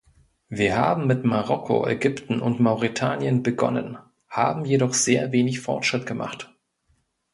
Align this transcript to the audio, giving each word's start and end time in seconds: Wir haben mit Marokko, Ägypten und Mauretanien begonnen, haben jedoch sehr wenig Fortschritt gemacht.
Wir 0.49 0.77
haben 0.77 1.05
mit 1.05 1.25
Marokko, 1.25 1.85
Ägypten 1.87 2.41
und 2.41 2.59
Mauretanien 2.59 3.43
begonnen, 3.43 3.99
haben 4.29 4.65
jedoch 4.65 4.95
sehr 4.95 5.31
wenig 5.31 5.59
Fortschritt 5.61 6.07
gemacht. 6.07 6.51